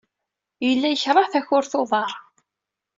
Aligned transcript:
Yella 0.65 0.87
yekṛeh 0.89 1.27
takurt 1.33 1.73
n 1.77 1.79
uḍar. 1.81 2.11